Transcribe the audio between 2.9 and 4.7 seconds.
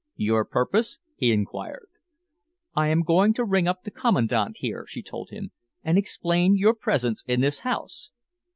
going to ring up the Commandant